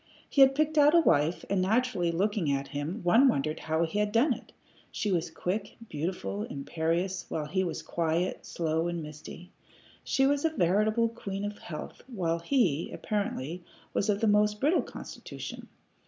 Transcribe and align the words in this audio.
He 0.27 0.41
had 0.41 0.55
picked 0.55 0.79
out 0.79 0.95
a 0.95 0.99
wife, 0.99 1.45
and 1.47 1.61
naturally, 1.61 2.11
looking 2.11 2.51
at 2.51 2.69
him, 2.69 3.01
one 3.03 3.27
wondered 3.27 3.59
how 3.59 3.85
he 3.85 3.99
had 3.99 4.11
done 4.11 4.33
it. 4.33 4.51
She 4.91 5.11
was 5.11 5.29
quick, 5.29 5.77
beautiful, 5.89 6.41
imperious, 6.41 7.27
while 7.29 7.45
he 7.45 7.63
was 7.63 7.83
quiet, 7.83 8.43
slow, 8.43 8.87
and 8.87 9.03
misty. 9.03 9.51
She 10.03 10.25
was 10.25 10.43
a 10.43 10.49
veritable 10.49 11.09
queen 11.09 11.45
of 11.45 11.59
health, 11.59 12.01
while 12.07 12.39
he, 12.39 12.91
apparently, 12.91 13.63
was 13.93 14.09
of 14.09 14.23
a 14.23 14.27
most 14.27 14.59
brittle 14.59 14.81
constitution. 14.81 15.67